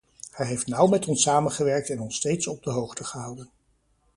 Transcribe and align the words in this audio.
Hij 0.31 0.45
heeft 0.45 0.67
nauw 0.67 0.87
met 0.87 1.05
ons 1.07 1.21
samengewerkt 1.21 1.89
en 1.89 1.99
ons 2.01 2.15
steeds 2.15 2.47
op 2.47 2.63
de 2.63 2.71
hoogte 2.71 3.03
gehouden. 3.03 3.49